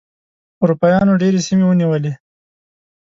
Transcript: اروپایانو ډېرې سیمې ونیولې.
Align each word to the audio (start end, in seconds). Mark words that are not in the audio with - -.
اروپایانو 0.63 1.19
ډېرې 1.21 1.39
سیمې 1.47 1.65
ونیولې. 1.67 2.11